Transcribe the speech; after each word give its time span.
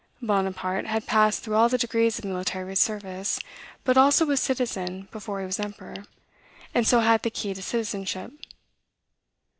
Bonaparte 0.19 0.87
had 0.87 1.05
passed 1.05 1.43
through 1.43 1.53
all 1.53 1.69
the 1.69 1.77
degrees 1.77 2.17
of 2.17 2.25
military 2.25 2.75
service, 2.75 3.39
but 3.83 3.97
also 3.99 4.25
was 4.25 4.41
citizen 4.41 5.07
before 5.11 5.41
he 5.41 5.45
was 5.45 5.59
emperor, 5.59 6.05
and 6.73 6.87
so 6.87 7.01
had 7.01 7.21
the 7.21 7.29
key 7.29 7.53
to 7.53 7.61
citizenship. 7.61 8.31